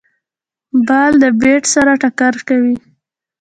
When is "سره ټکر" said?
1.73-2.33